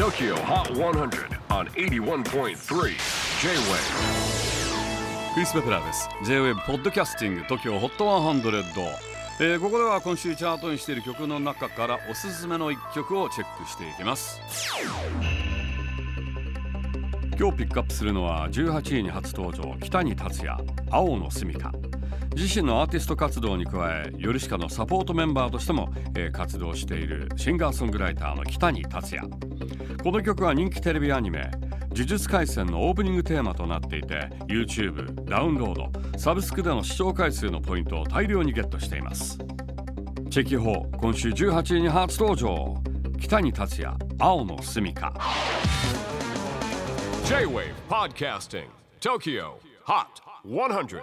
[0.00, 2.54] TOKYO HOT 100 on 81.3 J-WAVE
[5.34, 6.08] クリス・ベプラーです。
[6.24, 8.86] J-WAVE ポッドキャスティング TOKYO HOT 100、
[9.40, 14.40] えー、ここでは今週チャートにしている曲の中からおすすめの一曲をチェックしていきます。
[17.38, 21.89] 今日ピックアップするのは18位に初登場北に達也青の住処
[22.34, 29.28] 自身のアーティスト活動に加えヨルシカのサポートメンバーとしても、えー、活動しているシンガーソングライターの北に達也。
[30.02, 31.50] この曲は人気テレビアニメ
[31.90, 39.38] 「呪術廻戦」のオープニングテーマとなっていて YouTube ダウンロードサブスクでの視聴回数のポイントを大量にゲットしています。
[40.30, 42.80] チェキホー今週18位に初登場。
[43.20, 45.00] 北に達也青の住処
[47.26, 48.64] J-WAVE PODCASTING
[49.00, 49.52] TOKYO
[49.84, 50.06] HOT
[50.46, 51.02] 100